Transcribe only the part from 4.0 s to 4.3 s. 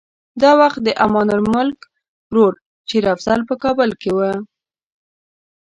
کې و.